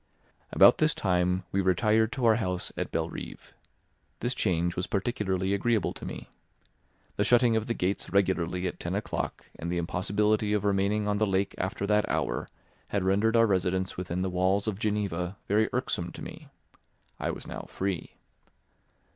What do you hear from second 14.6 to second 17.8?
of Geneva very irksome to me. I was now